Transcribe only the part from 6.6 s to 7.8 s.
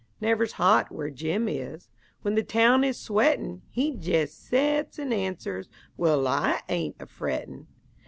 ain't a frettin'!"